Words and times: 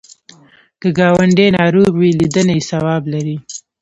که 0.81 0.87
ګاونډی 0.97 1.47
ناروغ 1.57 1.91
وي، 1.99 2.11
لیدنه 2.19 2.51
یې 2.57 2.67
ثواب 2.71 3.03
لري 3.13 3.37